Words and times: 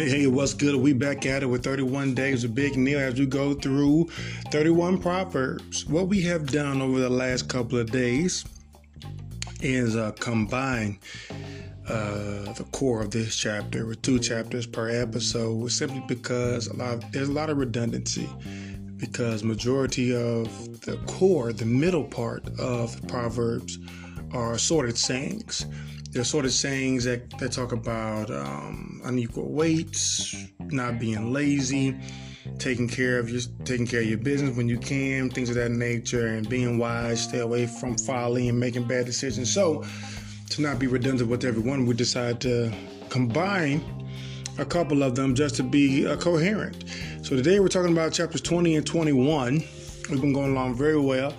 Hey, 0.00 0.08
hey, 0.08 0.26
what's 0.28 0.54
good? 0.54 0.76
We 0.76 0.94
back 0.94 1.26
at 1.26 1.42
it 1.42 1.46
with 1.46 1.62
31 1.62 2.14
days 2.14 2.42
of 2.42 2.54
Big 2.54 2.74
Neil 2.74 2.98
as 2.98 3.20
we 3.20 3.26
go 3.26 3.52
through 3.52 4.08
31 4.50 4.98
Proverbs. 4.98 5.84
What 5.84 6.08
we 6.08 6.22
have 6.22 6.50
done 6.50 6.80
over 6.80 6.98
the 6.98 7.10
last 7.10 7.50
couple 7.50 7.78
of 7.78 7.90
days 7.90 8.46
is 9.60 9.96
uh, 9.96 10.12
combine 10.12 10.98
uh, 11.86 12.50
the 12.54 12.66
core 12.72 13.02
of 13.02 13.10
this 13.10 13.36
chapter 13.36 13.84
with 13.84 14.00
two 14.00 14.18
chapters 14.18 14.66
per 14.66 14.88
episode, 14.88 15.70
simply 15.70 16.02
because 16.08 16.68
a 16.68 16.76
lot 16.76 16.94
of, 16.94 17.12
there's 17.12 17.28
a 17.28 17.32
lot 17.32 17.50
of 17.50 17.58
redundancy. 17.58 18.26
Because 18.96 19.44
majority 19.44 20.16
of 20.16 20.80
the 20.80 20.96
core, 21.06 21.52
the 21.52 21.66
middle 21.66 22.04
part 22.04 22.48
of 22.58 22.98
the 22.98 23.06
Proverbs, 23.06 23.78
are 24.32 24.52
assorted 24.52 24.96
sayings 24.96 25.66
there's 26.10 26.28
sort 26.28 26.44
of 26.44 26.52
sayings 26.52 27.04
that, 27.04 27.38
that 27.38 27.52
talk 27.52 27.72
about 27.72 28.30
um, 28.30 29.00
unequal 29.04 29.48
weights, 29.50 30.34
not 30.58 30.98
being 30.98 31.32
lazy, 31.32 31.96
taking 32.58 32.88
care 32.88 33.18
of 33.18 33.30
your 33.30 33.40
taking 33.64 33.86
care 33.86 34.00
of 34.00 34.06
your 34.06 34.18
business 34.18 34.56
when 34.56 34.68
you 34.68 34.78
can, 34.78 35.30
things 35.30 35.50
of 35.50 35.54
that 35.56 35.70
nature, 35.70 36.26
and 36.26 36.48
being 36.48 36.78
wise, 36.78 37.22
stay 37.22 37.38
away 37.38 37.66
from 37.66 37.96
folly 37.96 38.48
and 38.48 38.58
making 38.58 38.84
bad 38.84 39.06
decisions. 39.06 39.52
So, 39.52 39.84
to 40.50 40.62
not 40.62 40.78
be 40.78 40.88
redundant 40.88 41.30
with 41.30 41.44
everyone, 41.44 41.86
we 41.86 41.94
decide 41.94 42.40
to 42.40 42.72
combine 43.08 43.84
a 44.58 44.64
couple 44.64 45.02
of 45.02 45.14
them 45.14 45.34
just 45.34 45.54
to 45.56 45.62
be 45.62 46.06
uh, 46.06 46.16
coherent. 46.16 46.84
So 47.22 47.36
today 47.36 47.60
we're 47.60 47.68
talking 47.68 47.92
about 47.92 48.12
chapters 48.12 48.40
20 48.40 48.76
and 48.76 48.86
21. 48.86 49.62
We've 50.10 50.20
been 50.20 50.32
going 50.32 50.52
along 50.52 50.74
very 50.74 50.98
well. 50.98 51.32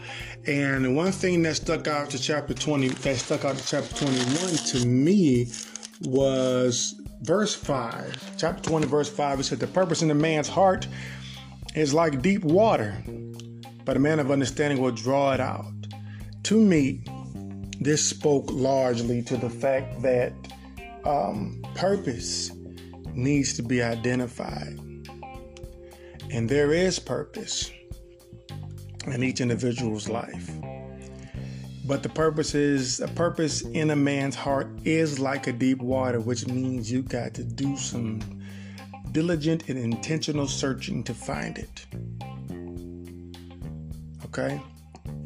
And 0.48 0.96
one 0.96 1.12
thing 1.12 1.44
that 1.44 1.56
stuck 1.56 1.88
out 1.88 2.10
to 2.12 2.20
chapter 2.20 2.54
20, 2.54 2.88
that 2.88 3.18
stuck 3.18 3.46
out 3.46 3.58
to 3.58 3.66
chapter 3.66 4.06
21 4.06 4.56
to 4.56 4.88
me 4.88 5.52
was 6.02 7.00
verse 7.22 7.54
5. 7.54 8.38
Chapter 8.38 8.70
20, 8.70 8.88
verse 8.88 9.10
5, 9.10 9.40
it 9.40 9.44
said, 9.44 9.60
The 9.60 9.68
purpose 9.68 10.02
in 10.02 10.10
a 10.10 10.16
man's 10.16 10.48
heart 10.48 10.88
is 11.76 11.94
like 11.94 12.24
deep 12.24 12.44
water, 12.44 13.04
but 13.86 13.98
a 13.98 14.00
man 14.00 14.20
of 14.20 14.32
understanding 14.32 14.82
will 14.82 14.92
draw 14.92 15.34
it 15.34 15.40
out. 15.40 15.72
To 16.44 16.60
me, 16.60 17.04
this 17.80 18.04
spoke 18.04 18.52
largely 18.52 19.22
to 19.24 19.38
the 19.38 19.50
fact 19.50 20.02
that 20.02 20.34
um, 21.06 21.64
purpose 21.76 22.52
needs 23.14 23.54
to 23.54 23.62
be 23.64 23.84
identified. 23.84 24.80
And 26.32 26.50
there 26.50 26.72
is 26.72 26.98
purpose 26.98 27.72
in 29.08 29.24
each 29.24 29.42
individual's 29.42 30.10
life. 30.10 30.52
But 31.86 32.04
the 32.04 32.10
purpose 32.10 32.56
is 32.56 33.00
a 33.00 33.08
purpose 33.08 33.62
in 33.62 33.90
a 33.90 33.96
man's 33.96 34.36
heart 34.36 34.70
is 34.86 35.20
like 35.20 35.48
a 35.48 35.52
deep 35.52 35.80
water, 35.80 36.20
which 36.20 36.48
means 36.48 36.92
you 36.92 37.02
got 37.02 37.34
to 37.34 37.44
do 37.44 37.76
some 37.76 38.22
diligent 39.12 39.68
and 39.68 39.78
intentional 39.78 40.48
searching 40.48 41.04
to 41.04 41.14
find 41.14 41.58
it. 41.58 41.86
Okay? 44.26 44.62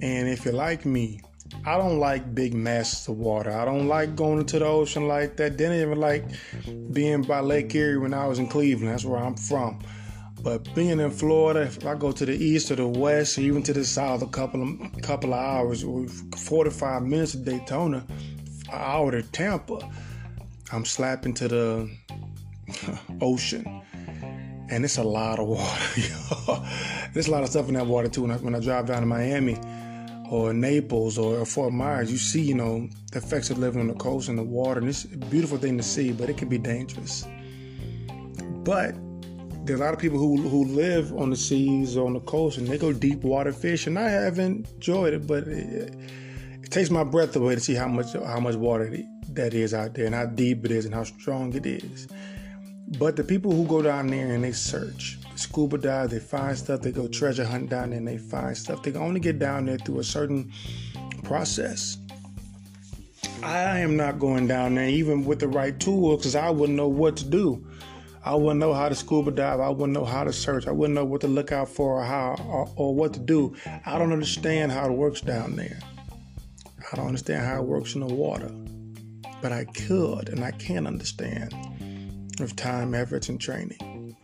And 0.01 0.27
if 0.27 0.45
you're 0.45 0.53
like 0.53 0.85
me, 0.85 1.21
I 1.65 1.77
don't 1.77 1.99
like 1.99 2.33
big 2.33 2.53
masses 2.53 3.07
of 3.07 3.17
water. 3.17 3.51
I 3.51 3.65
don't 3.65 3.87
like 3.87 4.15
going 4.15 4.39
into 4.39 4.59
the 4.59 4.65
ocean 4.65 5.07
like 5.07 5.35
that. 5.37 5.57
Didn't 5.57 5.81
even 5.81 5.99
like 5.99 6.25
being 6.91 7.21
by 7.21 7.41
Lake 7.41 7.73
Erie 7.75 7.97
when 7.97 8.13
I 8.13 8.25
was 8.27 8.39
in 8.39 8.47
Cleveland. 8.47 8.91
That's 8.91 9.05
where 9.05 9.19
I'm 9.19 9.35
from. 9.35 9.79
But 10.45 10.75
being 10.75 10.99
in 10.99 11.09
Florida, 11.09 11.61
if 11.61 11.83
I 11.87 11.95
go 11.95 12.11
to 12.11 12.23
the 12.23 12.35
east 12.35 12.69
or 12.69 12.75
the 12.75 12.87
west, 12.87 13.39
or 13.39 13.41
even 13.41 13.63
to 13.63 13.73
the 13.73 13.83
south, 13.83 14.21
a 14.21 14.27
couple 14.27 14.61
of 14.61 15.01
couple 15.01 15.33
of 15.33 15.39
hours, 15.39 15.83
or 15.83 16.07
45 16.07 17.01
minutes 17.01 17.31
to 17.31 17.39
Daytona, 17.39 18.05
an 18.71 18.71
hour 18.71 19.09
to 19.09 19.23
Tampa, 19.23 19.79
I'm 20.71 20.85
slapping 20.85 21.33
to 21.33 21.47
the 21.47 21.89
ocean, 23.21 23.81
and 24.69 24.85
it's 24.85 24.99
a 24.99 25.03
lot 25.03 25.39
of 25.39 25.47
water. 25.47 26.69
There's 27.13 27.27
a 27.27 27.31
lot 27.31 27.41
of 27.41 27.49
stuff 27.49 27.67
in 27.67 27.73
that 27.73 27.87
water 27.87 28.07
too. 28.07 28.21
When 28.21 28.31
I, 28.31 28.37
when 28.37 28.53
I 28.53 28.59
drive 28.59 28.85
down 28.85 28.99
to 28.99 29.07
Miami 29.07 29.57
or 30.29 30.53
Naples 30.53 31.17
or 31.17 31.43
Fort 31.47 31.73
Myers, 31.73 32.11
you 32.11 32.19
see, 32.19 32.43
you 32.43 32.53
know, 32.53 32.87
the 33.11 33.17
effects 33.17 33.49
of 33.49 33.57
living 33.57 33.81
on 33.81 33.87
the 33.87 33.95
coast 33.95 34.29
and 34.29 34.37
the 34.37 34.43
water, 34.43 34.79
and 34.79 34.89
it's 34.89 35.05
a 35.05 35.17
beautiful 35.17 35.57
thing 35.57 35.75
to 35.77 35.83
see, 35.83 36.11
but 36.11 36.29
it 36.29 36.37
can 36.37 36.49
be 36.49 36.59
dangerous. 36.59 37.25
But 38.63 38.93
there's 39.65 39.79
a 39.79 39.83
lot 39.83 39.93
of 39.93 39.99
people 39.99 40.19
who 40.19 40.37
who 40.37 40.65
live 40.65 41.11
on 41.17 41.31
the 41.31 41.35
seas 41.35 41.97
on 41.97 42.13
the 42.13 42.19
coast 42.21 42.57
and 42.57 42.67
they 42.67 42.77
go 42.77 42.93
deep 42.93 43.23
water 43.23 43.51
fish 43.51 43.87
and 43.87 43.97
I 43.97 44.09
haven't 44.09 44.69
enjoyed 44.69 45.13
it, 45.13 45.25
but 45.25 45.47
it, 45.47 45.95
it, 46.63 46.71
takes 46.71 46.89
my 46.89 47.03
breath 47.03 47.35
away 47.35 47.55
to 47.55 47.61
see 47.61 47.73
how 47.73 47.87
much 47.87 48.13
how 48.13 48.39
much 48.39 48.55
water 48.55 48.95
that 49.29 49.53
is 49.53 49.73
out 49.73 49.95
there 49.95 50.05
and 50.05 50.13
how 50.13 50.25
deep 50.25 50.65
it 50.65 50.71
is 50.71 50.85
and 50.85 50.93
how 50.93 51.03
strong 51.03 51.53
it 51.53 51.65
is. 51.65 52.07
But 52.99 53.15
the 53.15 53.23
people 53.23 53.51
who 53.51 53.65
go 53.65 53.81
down 53.81 54.07
there 54.07 54.33
and 54.33 54.43
they 54.43 54.51
search, 54.51 55.17
scuba 55.35 55.79
dive, 55.79 56.11
they 56.11 56.19
find 56.19 56.55
stuff. 56.55 56.81
They 56.81 56.91
go 56.91 57.07
treasure 57.07 57.45
hunt 57.45 57.69
down 57.69 57.89
there 57.89 57.97
and 57.97 58.07
they 58.07 58.19
find 58.19 58.55
stuff. 58.55 58.83
They 58.83 58.91
can 58.91 59.01
only 59.01 59.19
get 59.19 59.39
down 59.39 59.65
there 59.65 59.77
through 59.77 59.99
a 59.99 60.03
certain 60.03 60.51
process. 61.23 61.97
I 63.41 63.79
am 63.79 63.97
not 63.97 64.19
going 64.19 64.47
down 64.47 64.75
there 64.75 64.87
even 64.87 65.25
with 65.25 65.39
the 65.39 65.47
right 65.47 65.79
tools 65.79 66.19
because 66.19 66.35
I 66.35 66.49
wouldn't 66.51 66.77
know 66.77 66.87
what 66.87 67.17
to 67.17 67.25
do. 67.25 67.65
I 68.25 68.33
wouldn't 68.33 68.59
know 68.59 68.73
how 68.73 68.89
to 68.89 68.95
scuba 68.95 69.29
dive. 69.29 69.59
I 69.59 69.69
wouldn't 69.69 69.93
know 69.93 70.03
how 70.03 70.23
to 70.23 70.33
search. 70.33 70.65
I 70.65 70.71
wouldn't 70.71 70.95
know 70.95 71.05
what 71.05 71.21
to 71.21 71.27
look 71.27 71.51
out 71.51 71.69
for 71.69 71.99
or 71.99 72.03
how 72.03 72.35
or, 72.47 72.67
or 72.75 72.95
what 72.95 73.13
to 73.13 73.19
do. 73.19 73.55
I 73.85 73.99
don't 73.99 74.11
understand 74.11 74.71
how 74.71 74.85
it 74.85 74.93
works 74.93 75.21
down 75.21 75.55
there. 75.55 75.79
I 76.91 76.95
don't 76.95 77.05
understand 77.05 77.45
how 77.45 77.61
it 77.61 77.65
works 77.65 77.93
in 77.93 78.01
the 78.01 78.11
water. 78.11 78.49
But 79.43 79.51
I 79.51 79.65
could 79.65 80.29
and 80.29 80.43
I 80.43 80.49
can 80.51 80.87
understand 80.87 81.53
with 82.39 82.55
time, 82.55 82.95
efforts, 82.95 83.29
and 83.29 83.39
training. 83.39 84.17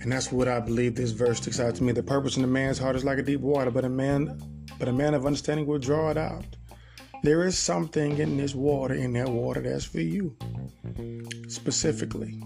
And 0.00 0.12
that's 0.12 0.30
what 0.30 0.46
I 0.46 0.60
believe 0.60 0.94
this 0.94 1.10
verse 1.10 1.38
sticks 1.38 1.58
out 1.58 1.74
to 1.76 1.82
me. 1.82 1.92
The 1.92 2.02
purpose 2.02 2.36
in 2.36 2.44
a 2.44 2.46
man's 2.48 2.78
heart 2.78 2.94
is 2.94 3.04
like 3.04 3.18
a 3.18 3.22
deep 3.22 3.40
water, 3.40 3.72
but 3.72 3.84
a 3.84 3.88
man 3.88 4.40
but 4.78 4.86
a 4.86 4.92
man 4.92 5.14
of 5.14 5.26
understanding 5.26 5.66
will 5.66 5.80
draw 5.80 6.10
it 6.10 6.16
out. 6.16 6.44
There 7.24 7.44
is 7.44 7.58
something 7.58 8.18
in 8.18 8.36
this 8.36 8.54
water, 8.54 8.94
in 8.94 9.12
that 9.14 9.28
water 9.28 9.60
that's 9.60 9.84
for 9.84 10.00
you. 10.00 10.36
Specifically. 11.48 12.40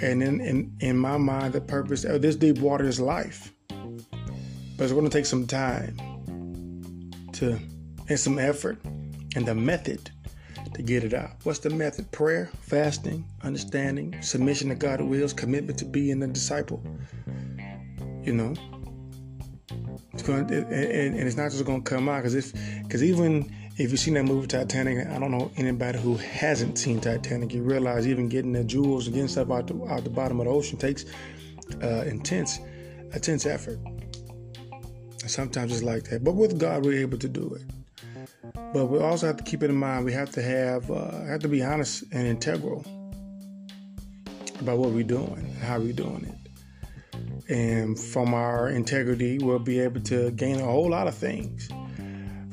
And 0.00 0.22
in, 0.22 0.40
in, 0.40 0.76
in 0.80 0.96
my 0.98 1.16
mind, 1.16 1.54
the 1.54 1.60
purpose 1.60 2.04
of 2.04 2.22
this 2.22 2.36
deep 2.36 2.58
water 2.58 2.84
is 2.84 3.00
life. 3.00 3.52
But 3.68 4.84
it's 4.84 4.92
going 4.92 5.04
to 5.04 5.10
take 5.10 5.26
some 5.26 5.46
time 5.46 5.96
to 7.34 7.58
and 8.08 8.20
some 8.20 8.38
effort 8.38 8.78
and 9.34 9.46
the 9.46 9.54
method 9.54 10.10
to 10.74 10.82
get 10.82 11.02
it 11.02 11.14
out. 11.14 11.30
What's 11.42 11.58
the 11.58 11.70
method? 11.70 12.10
Prayer, 12.12 12.50
fasting, 12.60 13.24
understanding, 13.42 14.20
submission 14.22 14.68
to 14.68 14.74
God's 14.74 15.02
wills, 15.02 15.32
commitment 15.32 15.78
to 15.78 15.84
being 15.84 16.22
a 16.22 16.26
disciple. 16.26 16.82
You 18.22 18.34
know, 18.34 18.54
it's 20.12 20.22
going 20.22 20.46
to, 20.48 20.58
and, 20.66 21.14
and 21.16 21.26
it's 21.26 21.36
not 21.36 21.50
just 21.50 21.64
going 21.64 21.82
to 21.82 21.90
come 21.90 22.08
out 22.08 22.18
because 22.18 22.34
if 22.34 22.52
because 22.82 23.02
even 23.02 23.50
if 23.78 23.90
you've 23.90 24.00
seen 24.00 24.14
that 24.14 24.24
movie 24.24 24.46
Titanic, 24.46 25.06
I 25.06 25.18
don't 25.18 25.30
know 25.30 25.50
anybody 25.56 25.98
who 25.98 26.16
hasn't 26.16 26.78
seen 26.78 26.98
Titanic. 26.98 27.52
You 27.52 27.62
realize 27.62 28.08
even 28.08 28.28
getting 28.28 28.52
the 28.52 28.64
jewels 28.64 29.06
and 29.06 29.14
getting 29.14 29.28
stuff 29.28 29.50
out 29.50 29.66
the, 29.66 29.74
out 29.86 30.02
the 30.02 30.10
bottom 30.10 30.40
of 30.40 30.46
the 30.46 30.52
ocean 30.52 30.78
takes 30.78 31.04
uh, 31.82 32.04
intense, 32.06 32.58
intense 33.12 33.44
effort. 33.44 33.78
Sometimes 35.26 35.72
it's 35.72 35.82
like 35.82 36.04
that, 36.04 36.24
but 36.24 36.32
with 36.32 36.58
God, 36.58 36.84
we're 36.84 37.00
able 37.00 37.18
to 37.18 37.28
do 37.28 37.54
it. 37.54 37.62
But 38.72 38.86
we 38.86 38.98
also 38.98 39.26
have 39.26 39.36
to 39.36 39.44
keep 39.44 39.62
it 39.62 39.70
in 39.70 39.76
mind. 39.76 40.04
We 40.04 40.12
have 40.12 40.30
to 40.32 40.42
have 40.42 40.90
uh, 40.90 41.24
have 41.24 41.40
to 41.40 41.48
be 41.48 41.62
honest 41.62 42.04
and 42.12 42.26
integral 42.26 42.84
about 44.60 44.78
what 44.78 44.90
we're 44.90 45.02
doing 45.02 45.36
and 45.36 45.58
how 45.58 45.80
we're 45.80 45.92
doing 45.92 46.24
it. 46.24 47.50
And 47.50 47.98
from 47.98 48.34
our 48.34 48.68
integrity, 48.68 49.38
we'll 49.38 49.58
be 49.58 49.80
able 49.80 50.00
to 50.02 50.30
gain 50.30 50.60
a 50.60 50.64
whole 50.64 50.88
lot 50.90 51.08
of 51.08 51.14
things. 51.14 51.68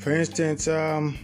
For 0.03 0.11
instance, 0.11 0.67
um, 0.67 1.17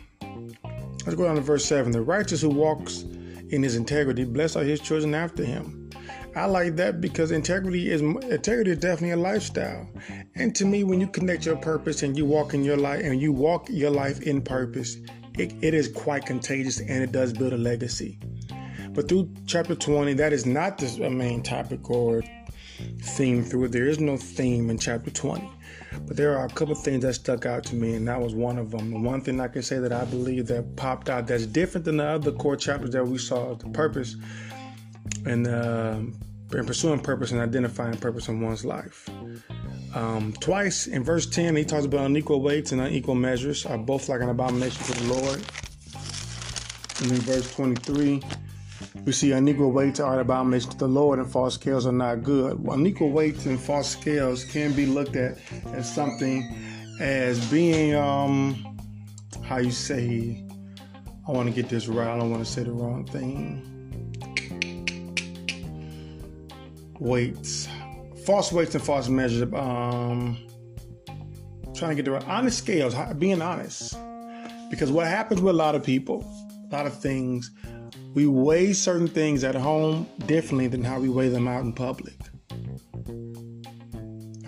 let's 1.05 1.15
go 1.15 1.25
down 1.25 1.35
to 1.35 1.41
verse 1.41 1.65
7. 1.65 1.91
The 1.91 2.01
righteous 2.01 2.39
who 2.39 2.47
walks 2.47 3.01
in 3.49 3.61
his 3.61 3.75
integrity, 3.75 4.23
blessed 4.23 4.55
are 4.55 4.63
his 4.63 4.79
children 4.79 5.13
after 5.13 5.43
him. 5.43 5.89
I 6.33 6.45
like 6.45 6.77
that 6.77 7.01
because 7.01 7.31
integrity 7.31 7.91
is 7.91 7.99
integrity 7.99 8.71
is 8.71 8.77
definitely 8.77 9.11
a 9.11 9.17
lifestyle. 9.17 9.85
And 10.35 10.55
to 10.55 10.63
me, 10.63 10.85
when 10.85 11.01
you 11.01 11.07
connect 11.07 11.45
your 11.45 11.57
purpose 11.57 12.03
and 12.03 12.15
you 12.15 12.25
walk 12.25 12.53
in 12.53 12.63
your 12.63 12.77
life 12.77 13.03
and 13.03 13.19
you 13.19 13.33
walk 13.33 13.67
your 13.69 13.91
life 13.91 14.21
in 14.21 14.41
purpose, 14.41 14.95
it, 15.37 15.53
it 15.61 15.73
is 15.73 15.89
quite 15.89 16.25
contagious 16.25 16.79
and 16.79 17.03
it 17.03 17.11
does 17.11 17.33
build 17.33 17.51
a 17.51 17.57
legacy. 17.57 18.17
But 18.93 19.07
through 19.07 19.29
chapter 19.45 19.75
20, 19.75 20.13
that 20.13 20.33
is 20.33 20.45
not 20.45 20.77
the 20.77 21.09
main 21.09 21.43
topic 21.43 21.89
or 21.89 22.23
theme 23.01 23.43
through 23.43 23.65
it. 23.65 23.71
There 23.71 23.87
is 23.87 23.99
no 23.99 24.17
theme 24.17 24.69
in 24.69 24.77
chapter 24.77 25.11
20. 25.11 25.49
But 26.07 26.17
there 26.17 26.37
are 26.37 26.45
a 26.45 26.49
couple 26.49 26.75
things 26.75 27.03
that 27.03 27.13
stuck 27.13 27.45
out 27.45 27.63
to 27.65 27.75
me, 27.75 27.95
and 27.95 28.07
that 28.07 28.19
was 28.19 28.33
one 28.33 28.57
of 28.57 28.71
them. 28.71 28.91
The 28.91 28.99
one 28.99 29.21
thing 29.21 29.39
I 29.39 29.47
can 29.47 29.63
say 29.63 29.79
that 29.79 29.91
I 29.91 30.05
believe 30.05 30.47
that 30.47 30.75
popped 30.75 31.09
out 31.09 31.27
that's 31.27 31.45
different 31.45 31.85
than 31.85 31.97
the 31.97 32.05
other 32.05 32.31
core 32.31 32.55
chapters 32.55 32.91
that 32.91 33.07
we 33.07 33.17
saw 33.17 33.55
the 33.55 33.69
purpose 33.69 34.15
and, 35.25 35.47
uh, 35.47 35.99
pursuing 36.49 36.99
purpose 36.99 37.31
and 37.31 37.41
identifying 37.41 37.97
purpose 37.97 38.27
in 38.27 38.41
one's 38.41 38.65
life. 38.65 39.09
Um, 39.93 40.33
twice 40.39 40.87
in 40.87 41.03
verse 41.03 41.25
10, 41.25 41.55
he 41.55 41.65
talks 41.65 41.85
about 41.85 42.05
unequal 42.05 42.41
weights 42.41 42.71
and 42.71 42.81
unequal 42.81 43.15
measures 43.15 43.65
are 43.65 43.77
both 43.77 44.09
like 44.09 44.21
an 44.21 44.29
abomination 44.29 44.83
to 44.83 44.93
the 44.93 45.13
Lord. 45.13 45.43
And 47.01 47.11
in 47.11 47.17
verse 47.19 47.53
23, 47.55 48.21
We 49.05 49.11
see 49.11 49.31
unequal 49.31 49.71
weights 49.71 49.99
are 49.99 50.19
abomination 50.19 50.71
to 50.71 50.77
the 50.77 50.87
Lord, 50.87 51.19
and 51.19 51.29
false 51.29 51.55
scales 51.55 51.85
are 51.85 51.91
not 51.91 52.23
good. 52.23 52.59
Unequal 52.69 53.11
weights 53.11 53.45
and 53.45 53.59
false 53.59 53.89
scales 53.89 54.43
can 54.43 54.73
be 54.73 54.85
looked 54.85 55.15
at 55.15 55.37
as 55.73 55.93
something 55.93 56.47
as 56.99 57.43
being, 57.49 57.95
um, 57.95 58.77
how 59.43 59.57
you 59.57 59.71
say, 59.71 60.45
I 61.27 61.31
want 61.31 61.47
to 61.47 61.53
get 61.53 61.69
this 61.69 61.87
right. 61.87 62.07
I 62.07 62.17
don't 62.17 62.31
want 62.31 62.45
to 62.45 62.51
say 62.51 62.63
the 62.63 62.71
wrong 62.71 63.05
thing. 63.05 63.65
Weights, 66.99 67.67
false 68.25 68.51
weights 68.51 68.75
and 68.75 68.83
false 68.83 69.07
measures. 69.07 69.43
Um, 69.53 70.37
trying 71.75 71.91
to 71.91 71.95
get 71.95 72.05
the 72.05 72.11
right 72.11 72.27
honest 72.27 72.57
scales. 72.57 72.95
Being 73.17 73.41
honest, 73.41 73.95
because 74.69 74.91
what 74.91 75.07
happens 75.07 75.39
with 75.41 75.55
a 75.55 75.57
lot 75.57 75.75
of 75.75 75.83
people, 75.83 76.23
a 76.69 76.75
lot 76.75 76.85
of 76.85 76.99
things, 76.99 77.51
we 78.13 78.25
weigh 78.27 78.73
certain 78.73 79.07
things 79.07 79.43
at 79.43 79.55
home 79.55 80.07
differently 80.25 80.67
than 80.67 80.83
how 80.83 80.99
we 80.99 81.09
weigh 81.09 81.29
them 81.29 81.47
out 81.47 81.61
in 81.61 81.73
public. 81.73 82.15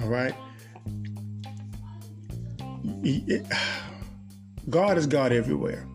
All 0.02 0.08
right. 0.08 0.34
God 4.70 4.98
is 4.98 5.08
God 5.08 5.32
everywhere. 5.32 5.88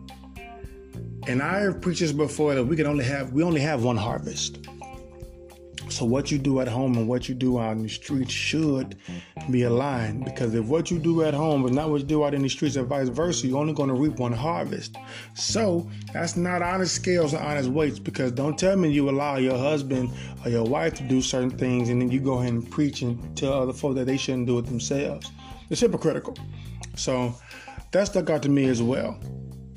And 1.27 1.41
I 1.41 1.59
have 1.59 1.81
preached 1.81 1.99
this 1.99 2.11
before 2.13 2.55
that 2.55 2.63
we 2.63 2.75
can 2.77 2.85
only 2.85 3.03
have 3.03 3.33
we 3.33 3.43
only 3.43 3.59
have 3.59 3.83
one 3.83 3.97
harvest. 3.97 4.65
So 5.97 6.05
what 6.05 6.29
you 6.29 6.37
do 6.37 6.61
at 6.61 6.67
home 6.67 6.95
and 6.95 7.07
what 7.07 7.27
you 7.27 7.33
do 7.33 7.57
out 7.57 7.71
in 7.71 7.81
the 7.81 7.89
streets 7.89 8.31
should 8.31 8.97
be 9.49 9.63
aligned 9.63 10.25
because 10.25 10.53
if 10.53 10.63
what 10.65 10.91
you 10.91 10.99
do 10.99 11.23
at 11.23 11.33
home 11.33 11.65
is 11.65 11.71
not 11.71 11.89
what 11.89 12.01
you 12.01 12.05
do 12.05 12.23
out 12.23 12.35
in 12.35 12.43
the 12.43 12.49
streets 12.49 12.75
and 12.75 12.85
vice 12.85 13.09
versa, 13.09 13.47
you're 13.47 13.57
only 13.57 13.73
going 13.73 13.89
to 13.89 13.95
reap 13.95 14.19
one 14.19 14.31
harvest. 14.31 14.95
So 15.33 15.89
that's 16.13 16.37
not 16.37 16.61
honest 16.61 16.93
scales 16.93 17.33
and 17.33 17.43
honest 17.43 17.69
weights 17.69 17.97
because 17.97 18.31
don't 18.31 18.59
tell 18.59 18.75
me 18.75 18.91
you 18.91 19.09
allow 19.09 19.37
your 19.37 19.57
husband 19.57 20.11
or 20.45 20.51
your 20.51 20.65
wife 20.65 20.93
to 20.97 21.03
do 21.03 21.19
certain 21.19 21.49
things 21.49 21.89
and 21.89 21.99
then 21.99 22.11
you 22.11 22.19
go 22.19 22.37
ahead 22.37 22.53
and 22.53 22.69
preach 22.69 23.01
and 23.01 23.35
tell 23.35 23.53
other 23.53 23.73
folks 23.73 23.95
that 23.95 24.05
they 24.05 24.17
shouldn't 24.17 24.45
do 24.45 24.59
it 24.59 24.67
themselves. 24.67 25.31
It's 25.71 25.81
hypocritical. 25.81 26.37
So 26.95 27.33
that 27.89 28.05
stuck 28.05 28.29
out 28.29 28.43
to 28.43 28.49
me 28.49 28.65
as 28.65 28.83
well. 28.83 29.19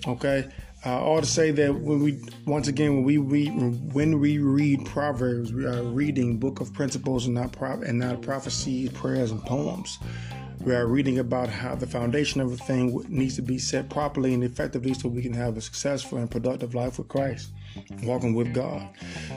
Okay. 0.06 0.50
Uh, 0.84 0.98
all 0.98 1.20
to 1.20 1.26
say 1.26 1.50
that 1.50 1.74
when 1.74 2.02
we 2.02 2.18
once 2.46 2.66
again 2.66 2.96
when 2.96 3.04
we 3.04 3.18
read 3.18 3.50
when 3.92 4.18
we 4.18 4.38
read 4.38 4.82
proverbs 4.86 5.52
we 5.52 5.66
are 5.66 5.82
reading 5.82 6.38
book 6.38 6.60
of 6.60 6.72
principles 6.72 7.26
and 7.26 7.34
not 7.34 7.52
prop 7.52 7.82
and 7.82 7.98
not 7.98 8.22
prophecies 8.22 8.90
prayers 8.92 9.30
and 9.30 9.42
poems. 9.44 9.98
We 10.64 10.74
are 10.74 10.86
reading 10.86 11.18
about 11.18 11.48
how 11.48 11.74
the 11.74 11.86
foundation 11.86 12.40
of 12.40 12.52
a 12.52 12.56
thing 12.56 13.04
needs 13.08 13.36
to 13.36 13.42
be 13.42 13.58
set 13.58 13.88
properly 13.90 14.32
and 14.32 14.42
effectively 14.42 14.94
so 14.94 15.08
we 15.08 15.22
can 15.22 15.34
have 15.34 15.56
a 15.56 15.60
successful 15.60 16.16
and 16.16 16.30
productive 16.30 16.74
life 16.74 16.96
with 16.96 17.08
christ 17.08 17.50
walking 18.02 18.34
with 18.34 18.54
god. 18.54 18.88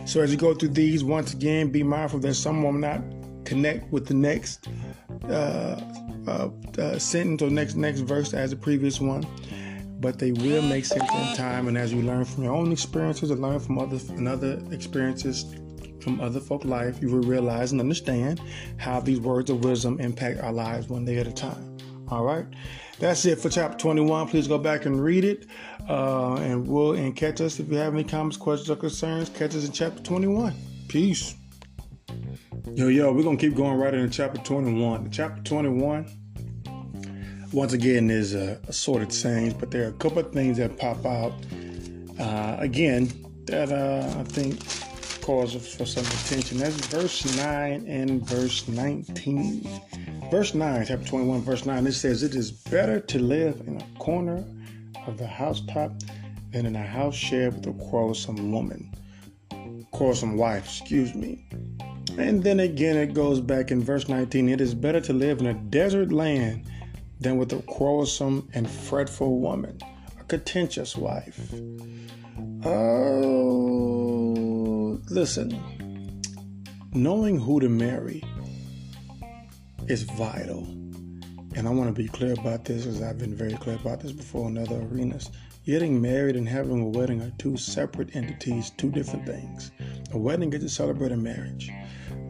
So 0.06 0.22
as 0.22 0.32
you 0.32 0.38
go 0.38 0.54
through 0.54 0.70
these 0.70 1.04
once 1.04 1.34
again 1.34 1.72
be 1.72 1.84
mindful 1.84 2.20
that 2.20 2.36
some 2.36 2.64
will 2.64 2.72
not 2.72 3.02
connect 3.44 3.92
with 3.92 4.08
the 4.08 4.14
next 4.14 4.70
uh, 5.28 5.82
uh, 6.26 6.50
uh, 6.78 6.98
sentence 6.98 7.42
or 7.42 7.50
next 7.50 7.76
next 7.76 8.00
verse 8.00 8.34
as 8.34 8.52
the 8.52 8.56
previous 8.56 9.02
one 9.02 9.26
but 10.04 10.20
they 10.20 10.34
will 10.34 10.62
make 10.62 10.84
sense 10.84 11.10
in 11.10 11.36
time. 11.38 11.70
And 11.70 11.78
as 11.78 11.94
you 11.94 12.02
learn 12.02 12.26
from 12.26 12.44
your 12.44 12.54
own 12.54 12.74
experiences 12.74 13.32
and 13.32 13.42
learn 13.42 13.60
from 13.60 13.80
other 13.80 13.98
and 14.10 14.28
other 14.28 14.62
experiences 14.70 15.46
from 16.02 16.20
other 16.20 16.42
folk 16.42 16.66
life, 16.66 17.02
you 17.02 17.10
will 17.10 17.22
realize 17.22 17.72
and 17.72 17.80
understand 17.80 18.42
how 18.78 19.00
these 19.00 19.22
words 19.22 19.50
of 19.50 19.64
wisdom 19.64 20.02
impact 20.02 20.42
our 20.42 20.52
lives 20.52 20.90
one 20.90 21.06
day 21.06 21.18
at 21.18 21.26
a 21.26 21.32
time. 21.32 21.78
All 22.10 22.26
right, 22.26 22.46
that's 23.00 23.24
it 23.26 23.40
for 23.40 23.50
chapter 23.50 23.78
21. 23.78 24.28
Please 24.28 24.46
go 24.46 24.58
back 24.58 24.86
and 24.86 25.02
read 25.02 25.24
it, 25.24 25.48
uh, 25.90 26.36
and 26.36 26.68
we'll 26.68 26.92
and 26.94 27.16
catch 27.16 27.40
us 27.40 27.62
if 27.62 27.70
you 27.70 27.78
have 27.78 27.94
any 27.94 28.04
comments, 28.04 28.36
questions, 28.36 28.70
or 28.70 28.76
concerns. 28.76 29.30
Catch 29.30 29.56
us 29.56 29.66
in 29.66 29.72
chapter 29.72 30.04
21. 30.04 30.54
Peace. 30.90 31.36
Yo, 32.74 32.90
yo, 32.90 33.14
we're 33.14 33.24
gonna 33.24 33.38
keep 33.38 33.56
going 33.56 33.78
right 33.78 33.94
into 33.94 34.14
chapter 34.14 34.42
21. 34.42 35.10
Chapter 35.12 35.42
21 35.44 36.23
once 37.54 37.74
again, 37.74 38.08
there's 38.08 38.34
a, 38.34 38.60
assorted 38.68 39.14
sayings, 39.14 39.54
but 39.54 39.70
there 39.70 39.86
are 39.86 39.90
a 39.90 39.94
couple 39.94 40.20
of 40.20 40.32
things 40.34 40.58
that 40.58 40.78
pop 40.78 41.06
out. 41.06 41.34
Uh, 42.20 42.58
again, 42.60 43.12
that 43.46 43.72
uh, 43.72 44.20
I 44.20 44.24
think 44.24 44.60
cause 45.22 45.54
for 45.54 45.86
some 45.86 46.06
attention. 46.06 46.58
That's 46.58 46.76
verse 46.88 47.38
9 47.38 47.86
and 47.88 48.28
verse 48.28 48.68
19. 48.68 49.68
Verse 50.32 50.54
9, 50.54 50.86
chapter 50.88 51.08
21, 51.08 51.42
verse 51.42 51.66
9, 51.66 51.88
it 51.88 51.94
says, 51.94 52.24
It 52.24 52.36
is 52.36 52.52
better 52.52 53.00
to 53.00 53.20
live 53.20 53.62
in 53.68 53.80
a 53.80 54.00
corner 54.00 54.44
of 55.06 55.18
the 55.18 55.28
housetop 55.28 55.94
than 56.52 56.66
in 56.66 56.76
a 56.76 56.86
house 56.86 57.16
shared 57.16 57.56
with 57.56 57.68
a 57.68 57.74
quarrelsome 57.74 58.52
woman. 58.52 58.92
Quarrelsome 59.92 60.38
wife, 60.38 60.66
excuse 60.66 61.14
me. 61.14 61.46
And 62.18 62.44
then 62.44 62.60
again, 62.60 62.98
it 62.98 63.14
goes 63.14 63.40
back 63.40 63.72
in 63.72 63.84
verse 63.84 64.10
19 64.10 64.50
It 64.50 64.62
is 64.62 64.74
better 64.74 65.02
to 65.02 65.14
live 65.14 65.40
in 65.40 65.48
a 65.48 65.54
desert 65.54 66.12
land 66.12 66.70
than 67.24 67.38
with 67.38 67.52
a 67.54 67.62
quarrelsome 67.64 68.48
and 68.54 68.70
fretful 68.70 69.40
woman, 69.40 69.80
a 70.20 70.24
contentious 70.26 70.96
wife. 70.98 71.54
Oh, 72.66 73.90
listen, 75.10 75.58
knowing 76.94 77.40
who 77.40 77.60
to 77.60 77.70
marry 77.70 78.24
is 79.88 80.04
vital. 80.04 80.68
And 81.56 81.68
I 81.68 81.70
want 81.70 81.96
to 81.96 82.02
be 82.02 82.08
clear 82.10 82.34
about 82.34 82.66
this 82.66 82.84
because 82.84 83.02
I've 83.02 83.20
been 83.20 83.36
very 83.36 83.54
clear 83.54 83.76
about 83.76 84.02
this 84.02 84.12
before 84.12 84.50
in 84.50 84.58
other 84.58 84.82
arenas. 84.82 85.30
Getting 85.66 86.02
married 86.02 86.36
and 86.36 86.50
having 86.50 86.82
a 86.82 86.88
wedding 86.88 87.22
are 87.22 87.32
two 87.38 87.56
separate 87.58 88.16
entities, 88.16 88.72
two 88.72 88.90
different 88.92 89.26
things. 89.26 89.72
A 90.12 90.18
wedding 90.18 90.52
is 90.52 90.62
to 90.62 90.70
celebrate 90.70 91.12
a 91.14 91.18
marriage. 91.18 91.72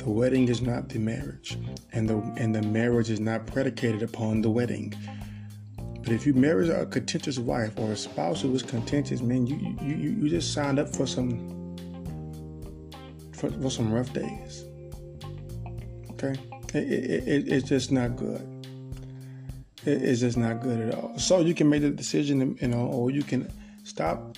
The 0.04 0.10
wedding 0.10 0.50
is 0.50 0.62
not 0.62 0.90
the 0.90 1.00
marriage, 1.00 1.58
and 1.94 2.10
the 2.10 2.18
and 2.36 2.54
the 2.54 2.62
marriage 2.62 3.10
is 3.10 3.22
not 3.22 3.48
predicated 3.48 4.04
upon 4.04 4.42
the 4.42 4.50
wedding. 4.50 4.94
But 5.78 6.12
if 6.12 6.28
you 6.28 6.34
marry 6.34 6.68
a 6.68 6.86
contentious 6.86 7.40
wife 7.40 7.72
or 7.78 7.94
a 7.94 7.96
spouse 7.96 8.42
who 8.42 8.54
is 8.54 8.64
contentious, 8.64 9.22
man, 9.22 9.48
you 9.48 9.56
you, 9.82 9.96
you, 9.96 10.30
just 10.30 10.52
signed 10.52 10.78
up 10.78 10.94
for 10.94 11.08
some 11.08 11.38
for, 13.32 13.50
for 13.50 13.70
some 13.70 13.94
rough 13.94 14.12
days. 14.12 14.66
Okay, 16.12 16.36
it, 16.74 16.84
it, 16.84 17.28
it, 17.30 17.48
it's 17.48 17.70
just 17.70 17.90
not 17.90 18.18
good. 18.18 18.46
it's 19.86 20.20
just 20.20 20.36
not 20.36 20.62
good 20.62 20.82
at 20.82 20.96
all. 20.96 21.18
So 21.18 21.40
you 21.40 21.54
can 21.54 21.70
make 21.70 21.82
the 21.82 21.92
decision, 21.92 22.58
you 22.60 22.68
know, 22.68 22.88
or 22.88 23.10
you 23.10 23.24
can 23.24 23.50
stop 23.86 24.36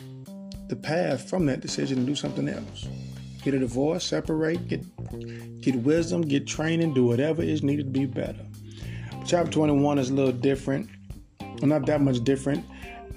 the 0.68 0.76
path 0.76 1.28
from 1.28 1.48
that 1.48 1.62
decision 1.62 1.98
and 1.98 2.06
do 2.06 2.14
something 2.14 2.48
else 2.48 2.88
get 3.46 3.54
a 3.54 3.60
divorce, 3.60 4.04
separate, 4.04 4.68
get 4.68 4.82
get 5.62 5.76
wisdom, 5.76 6.24
get 6.24 6.48
training, 6.48 6.94
do 6.96 7.06
whatever 7.06 7.44
is 7.44 7.62
needed 7.64 7.94
to 7.94 8.00
be 8.00 8.06
better. 8.06 8.44
Chapter 9.26 9.52
21 9.52 10.00
is 10.00 10.10
a 10.10 10.14
little 10.14 10.32
different, 10.32 10.90
not 11.62 11.86
that 11.86 12.02
much 12.02 12.24
different 12.24 12.66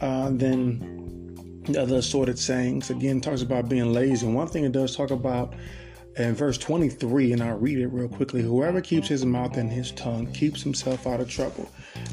uh, 0.00 0.30
than 0.30 1.62
the 1.64 1.80
other 1.80 1.96
assorted 1.96 2.38
sayings. 2.38 2.90
Again, 2.90 3.20
talks 3.20 3.42
about 3.42 3.68
being 3.68 3.92
lazy. 3.92 4.26
And 4.26 4.34
one 4.34 4.48
thing 4.48 4.64
it 4.64 4.72
does 4.72 4.94
talk 4.94 5.10
about 5.10 5.54
in 6.16 6.34
verse 6.34 6.58
23, 6.58 7.32
and 7.32 7.42
I'll 7.42 7.56
read 7.56 7.78
it 7.78 7.88
real 7.88 8.08
quickly 8.08 8.42
whoever 8.42 8.80
keeps 8.80 9.08
his 9.08 9.24
mouth 9.24 9.56
and 9.56 9.70
his 9.70 9.92
tongue 9.92 10.30
keeps 10.32 10.62
himself 10.62 11.06
out 11.06 11.20
of 11.20 11.30
trouble. 11.30 11.70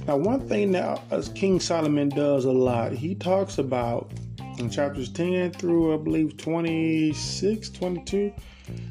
Now, 0.07 0.17
one 0.17 0.47
thing 0.47 0.71
that 0.73 1.01
as 1.11 1.29
King 1.29 1.59
Solomon 1.59 2.09
does 2.09 2.45
a 2.45 2.51
lot, 2.51 2.93
he 2.93 3.15
talks 3.15 3.57
about 3.57 4.11
in 4.59 4.69
chapters 4.69 5.09
10 5.09 5.51
through 5.53 5.93
I 5.93 5.97
believe 5.97 6.37
26, 6.37 7.69
22, 7.69 8.33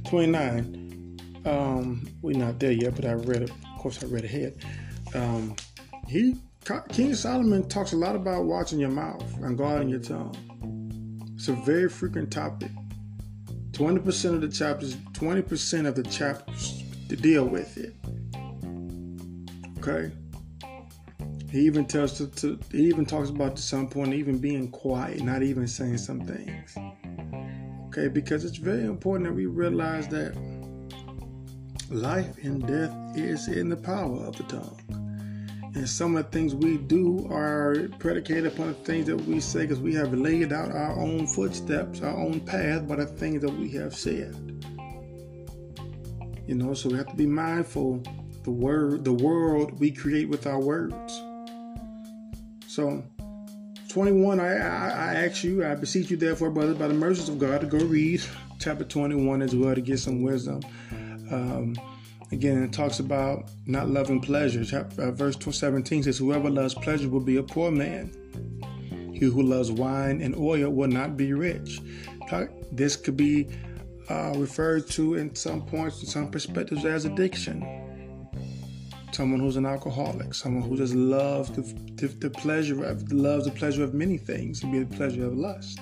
29. 0.05 1.43
Um, 1.45 2.09
we're 2.23 2.37
not 2.37 2.59
there 2.59 2.73
yet, 2.73 2.95
but 2.97 3.05
I 3.05 3.13
read 3.13 3.43
it. 3.43 3.51
Of 3.51 3.79
course, 3.79 4.03
I 4.03 4.07
read 4.07 4.25
ahead. 4.25 4.57
Um, 5.15 5.57
he 6.09 6.37
King 6.89 7.15
Solomon 7.15 7.69
talks 7.69 7.93
a 7.93 7.97
lot 7.97 8.17
about 8.17 8.45
watching 8.45 8.79
your 8.79 8.91
mouth 8.91 9.23
and 9.43 9.59
guarding 9.59 9.91
your 9.91 10.01
tongue. 10.01 10.35
It's 11.35 11.49
a 11.49 11.53
very 11.53 11.91
frequent 11.91 12.33
topic. 12.33 12.71
20% 13.73 14.35
of 14.35 14.41
the 14.41 14.49
chapters, 14.49 14.97
20% 15.13 15.87
of 15.87 15.95
the 15.95 16.05
chapters 16.05 16.83
to 17.11 17.17
deal 17.17 17.45
with 17.45 17.77
it. 17.77 17.95
Okay? 19.79 20.11
He 21.55 21.61
even 21.67 21.85
tells 21.85 22.15
to, 22.15 22.27
to, 22.27 22.59
he 22.73 22.89
even 22.89 23.07
talks 23.07 23.31
about 23.31 23.55
to 23.55 23.63
some 23.63 23.87
point 23.87 24.13
even 24.13 24.39
being 24.39 24.73
quiet, 24.73 25.21
not 25.23 25.45
even 25.45 25.69
saying 25.69 25.99
some 25.99 26.21
things. 26.23 26.77
Okay, 27.87 28.09
because 28.09 28.45
it's 28.45 28.57
very 28.57 28.83
important 28.83 29.29
that 29.29 29.35
we 29.35 29.47
realize 29.47 30.09
that 30.09 30.35
life 31.91 32.37
and 32.43 32.67
death 32.67 32.93
is 33.17 33.47
in 33.47 33.69
the 33.69 33.77
power 33.77 34.25
of 34.25 34.35
the 34.35 34.43
tongue. 34.43 34.81
And 35.77 35.89
some 35.89 36.17
of 36.17 36.25
the 36.25 36.31
things 36.33 36.57
we 36.57 36.77
do 36.77 37.25
are 37.31 37.89
predicated 38.01 38.47
upon 38.47 38.71
the 38.71 38.75
things 38.75 39.07
that 39.07 39.21
we 39.21 39.39
say 39.39 39.61
because 39.61 39.79
we 39.79 39.95
have 39.95 40.13
laid 40.13 40.53
out 40.53 40.73
our 40.73 40.99
own 40.99 41.25
footsteps, 41.29 42.01
our 42.01 42.17
own 42.17 42.41
path 42.41 42.89
by 42.89 42.97
the 42.97 43.07
things 43.07 43.43
that 43.43 43.57
we 43.57 43.71
have 43.71 43.95
said. 43.95 44.35
You 46.49 46.57
know, 46.57 46.75
so 46.75 46.89
we 46.89 46.97
have 46.97 47.11
to 47.11 47.17
be 47.17 47.27
mindful 47.27 48.03
the 48.43 48.51
word 48.51 49.05
the 49.05 49.13
world 49.13 49.79
we 49.79 49.93
create 49.93 50.29
with 50.29 50.49
our 50.49 50.61
words. 50.61 51.23
So 52.75 53.05
21, 53.91 54.41
I, 54.41 54.47
I, 54.47 54.49
I 54.49 55.15
ask 55.27 55.45
you, 55.45 55.65
I 55.65 55.77
beseech 55.77 56.11
you, 56.11 56.17
therefore, 56.17 56.51
brothers, 56.51 56.77
by 56.77 56.89
the 56.89 56.95
mercies 56.95 57.29
of 57.29 57.39
God, 57.39 57.61
to 57.61 57.69
go 57.69 57.79
read 57.79 58.21
chapter 58.59 58.83
21 58.83 59.43
as 59.43 59.55
well 59.55 59.77
to 59.77 59.81
get 59.81 60.01
some 60.01 60.23
wisdom. 60.23 60.61
Um, 61.31 61.77
again, 62.33 62.65
it 62.65 62.73
talks 62.73 62.99
about 62.99 63.49
not 63.67 63.89
loving 63.89 64.21
pleasure. 64.21 64.65
Chapter, 64.65 65.03
uh, 65.03 65.11
verse 65.13 65.37
17 65.39 66.03
says, 66.03 66.19
Whoever 66.19 66.51
loves 66.51 66.75
pleasure 66.75 67.09
will 67.09 67.21
be 67.21 67.37
a 67.37 67.45
poor 67.45 67.71
man. 67.71 68.11
He 69.15 69.27
who 69.27 69.43
loves 69.43 69.71
wine 69.71 70.21
and 70.21 70.35
oil 70.35 70.69
will 70.71 70.89
not 70.89 71.17
be 71.17 71.33
rich. 71.33 71.81
This 72.73 72.97
could 72.97 73.17
be 73.17 73.47
uh, 74.11 74.33
referred 74.35 74.91
to 74.91 75.15
in 75.15 75.37
some 75.37 75.65
points, 75.65 76.01
in 76.01 76.09
some 76.09 76.29
perspectives, 76.29 76.85
as 76.85 77.05
addiction 77.05 77.84
someone 79.15 79.41
who's 79.41 79.57
an 79.57 79.67
alcoholic, 79.67 80.35
someone 80.35 80.69
who 80.69 80.77
just 80.77 80.95
loves 80.95 81.51
the, 81.51 81.63
the, 81.95 82.09
the 82.09 82.31
pleasure 82.31 82.85
of 82.85 83.11
loves 83.13 83.45
the 83.45 83.51
pleasure 83.51 83.85
of 83.85 83.95
many 83.95 84.19
things, 84.19 84.61
be 84.61 84.81
the 84.81 84.97
pleasure 84.97 85.27
of 85.27 85.37
lust, 85.37 85.79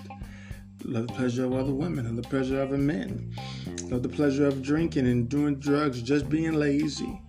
love 0.84 1.06
the 1.06 1.12
pleasure 1.14 1.44
of 1.46 1.54
other 1.54 1.72
women, 1.72 2.06
and 2.06 2.18
the 2.18 2.28
pleasure 2.28 2.60
of 2.60 2.70
men, 2.72 3.34
love 3.84 4.02
the 4.02 4.08
pleasure 4.08 4.46
of 4.46 4.62
drinking 4.62 5.06
and 5.06 5.28
doing 5.28 5.56
drugs, 5.56 6.02
just 6.02 6.28
being 6.28 6.52
lazy. 6.52 7.20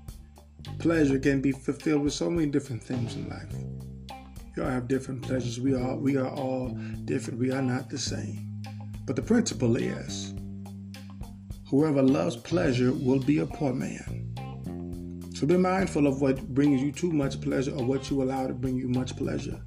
Pleasure 0.80 1.20
can 1.20 1.42
be 1.42 1.52
fulfilled 1.52 2.04
with 2.04 2.14
so 2.14 2.30
many 2.30 2.48
different 2.48 2.84
things 2.84 3.16
in 3.16 3.30
life. 3.30 3.54
We 4.56 4.64
all 4.64 4.70
have 4.70 4.88
different 4.88 5.22
pleasures. 5.22 5.60
We 5.60 5.74
are 5.74 5.96
we 5.96 6.18
are 6.18 6.30
all 6.30 6.70
different. 7.06 7.40
We 7.40 7.52
are 7.52 7.62
not 7.62 7.90
the 7.90 7.98
same. 7.98 8.62
But 9.06 9.16
the 9.16 9.22
principle 9.22 9.78
is 9.78 10.34
whoever 11.70 12.02
loves 12.02 12.36
pleasure 12.36 12.92
will 12.92 13.20
be 13.20 13.40
a 13.40 13.46
poor 13.46 13.74
man. 13.74 14.33
So 15.34 15.48
be 15.48 15.58
mindful 15.58 16.06
of 16.06 16.22
what 16.22 16.48
brings 16.54 16.82
you 16.82 16.92
too 16.92 17.12
much 17.12 17.42
pleasure 17.42 17.72
or 17.72 17.84
what 17.84 18.10
you 18.10 18.22
allow 18.22 18.48
to 18.48 18.54
bring 18.54 18.78
you 18.78 18.88
much 18.88 19.16
pleasure. 19.18 19.60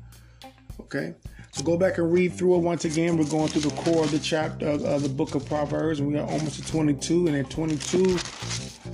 Okay? 0.81 1.15
So 1.51 1.65
go 1.65 1.77
back 1.77 1.99
and 1.99 2.13
read 2.13 2.35
through 2.35 2.57
it 2.57 2.59
once 2.59 2.85
again. 2.85 3.17
We're 3.17 3.25
going 3.25 3.49
through 3.49 3.63
the 3.63 3.77
core 3.83 4.05
of 4.05 4.11
the 4.13 4.19
chapter 4.19 4.69
of, 4.69 5.03
the 5.03 5.09
book 5.09 5.35
of 5.35 5.45
Proverbs, 5.47 6.01
and 6.01 6.09
we 6.09 6.19
are 6.19 6.27
almost 6.27 6.63
to 6.63 6.71
22. 6.71 7.27
And 7.27 7.37
at 7.37 7.51
22 7.51 8.19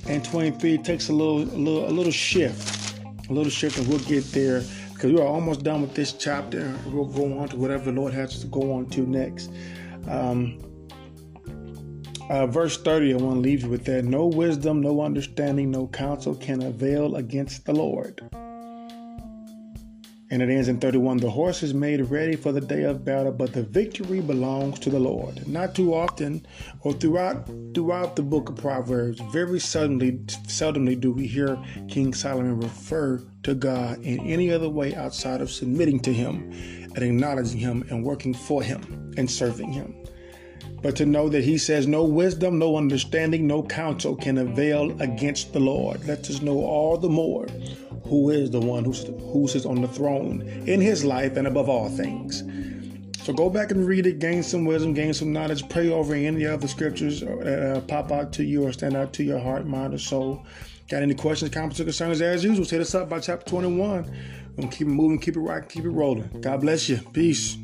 and 0.08 0.24
23, 0.24 0.74
it 0.74 0.84
takes 0.84 1.08
a 1.08 1.12
little, 1.12 1.42
a 1.42 1.58
little, 1.58 1.88
a 1.88 1.90
little 1.90 2.12
shift, 2.12 2.98
a 3.28 3.32
little 3.32 3.50
shift, 3.50 3.78
and 3.78 3.88
we'll 3.88 3.98
get 4.00 4.24
there 4.32 4.62
because 4.94 5.12
we 5.12 5.20
are 5.20 5.26
almost 5.26 5.64
done 5.64 5.82
with 5.82 5.94
this 5.94 6.12
chapter. 6.12 6.74
We'll 6.86 7.04
go 7.04 7.38
on 7.38 7.48
to 7.48 7.56
whatever 7.56 7.86
the 7.86 8.00
Lord 8.00 8.14
has 8.14 8.38
to 8.40 8.46
go 8.46 8.72
on 8.72 8.86
to 8.90 9.00
next. 9.00 9.50
Um, 10.08 10.58
uh, 12.30 12.46
verse 12.46 12.80
30, 12.80 13.14
I 13.14 13.16
want 13.16 13.36
to 13.36 13.40
leave 13.40 13.62
you 13.62 13.68
with 13.68 13.84
that. 13.86 14.04
No 14.04 14.26
wisdom, 14.26 14.80
no 14.80 15.00
understanding, 15.00 15.70
no 15.70 15.86
counsel 15.88 16.34
can 16.34 16.62
avail 16.62 17.16
against 17.16 17.64
the 17.64 17.72
Lord. 17.72 18.20
And 20.30 20.40
it 20.40 20.48
ends 20.48 20.68
in 20.68 20.80
31 20.80 21.18
The 21.18 21.28
horse 21.28 21.62
is 21.62 21.74
made 21.74 22.00
ready 22.00 22.36
for 22.36 22.52
the 22.52 22.60
day 22.60 22.84
of 22.84 23.04
battle, 23.04 23.32
but 23.32 23.52
the 23.52 23.64
victory 23.64 24.20
belongs 24.20 24.78
to 24.78 24.88
the 24.88 24.98
Lord. 24.98 25.46
Not 25.46 25.74
too 25.74 25.92
often, 25.92 26.46
or 26.80 26.94
throughout 26.94 27.46
throughout 27.74 28.16
the 28.16 28.22
book 28.22 28.48
of 28.48 28.56
Proverbs, 28.56 29.20
very 29.30 29.60
suddenly 29.60 30.12
seldomly 30.48 30.98
do 30.98 31.12
we 31.12 31.26
hear 31.26 31.58
King 31.88 32.14
Solomon 32.14 32.58
refer 32.58 33.22
to 33.42 33.54
God 33.54 34.00
in 34.00 34.20
any 34.20 34.50
other 34.50 34.70
way 34.70 34.94
outside 34.94 35.42
of 35.42 35.50
submitting 35.50 36.00
to 36.00 36.12
him 36.14 36.50
and 36.94 36.98
acknowledging 36.98 37.58
him 37.58 37.84
and 37.90 38.02
working 38.02 38.32
for 38.32 38.62
him 38.62 39.12
and 39.18 39.30
serving 39.30 39.70
him 39.70 40.01
but 40.82 40.96
to 40.96 41.06
know 41.06 41.28
that 41.28 41.44
he 41.44 41.56
says 41.56 41.86
no 41.86 42.04
wisdom, 42.04 42.58
no 42.58 42.76
understanding, 42.76 43.46
no 43.46 43.62
counsel 43.62 44.16
can 44.16 44.38
avail 44.38 45.00
against 45.00 45.52
the 45.52 45.60
Lord. 45.60 46.04
Let 46.06 46.28
us 46.28 46.42
know 46.42 46.58
all 46.58 46.98
the 46.98 47.08
more 47.08 47.46
who 48.04 48.30
is 48.30 48.50
the 48.50 48.60
one 48.60 48.84
who, 48.84 48.92
who 48.92 49.46
sits 49.46 49.64
on 49.64 49.80
the 49.80 49.88
throne 49.88 50.42
in 50.66 50.80
his 50.80 51.04
life 51.04 51.36
and 51.36 51.46
above 51.46 51.68
all 51.68 51.88
things. 51.88 52.42
So 53.22 53.32
go 53.32 53.48
back 53.48 53.70
and 53.70 53.86
read 53.86 54.06
it, 54.06 54.18
gain 54.18 54.42
some 54.42 54.64
wisdom, 54.64 54.94
gain 54.94 55.14
some 55.14 55.32
knowledge, 55.32 55.68
pray 55.68 55.88
over 55.90 56.12
any 56.12 56.44
other 56.44 56.66
scriptures 56.66 57.20
that 57.20 57.76
uh, 57.76 57.80
pop 57.82 58.10
out 58.10 58.32
to 58.34 58.44
you 58.44 58.66
or 58.66 58.72
stand 58.72 58.96
out 58.96 59.12
to 59.14 59.22
your 59.22 59.38
heart, 59.38 59.64
mind, 59.64 59.94
or 59.94 59.98
soul. 59.98 60.44
Got 60.88 61.02
any 61.02 61.14
questions, 61.14 61.52
comments, 61.52 61.78
or 61.78 61.84
concerns? 61.84 62.20
As 62.20 62.42
usual, 62.42 62.66
hit 62.66 62.80
us 62.80 62.96
up 62.96 63.08
by 63.08 63.20
chapter 63.20 63.48
21. 63.48 64.12
We'll 64.56 64.68
keep 64.68 64.82
it 64.82 64.86
moving, 64.86 65.20
keep 65.20 65.36
it 65.36 65.40
rocking, 65.40 65.68
keep 65.68 65.84
it 65.84 65.90
rolling. 65.90 66.40
God 66.40 66.62
bless 66.62 66.88
you. 66.88 66.98
Peace. 67.12 67.56